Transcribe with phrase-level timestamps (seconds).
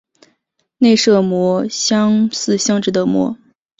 [0.79, 3.37] 内射模相似性质的模。